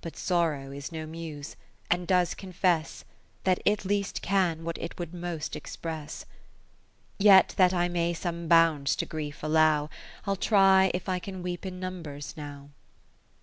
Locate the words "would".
4.98-5.12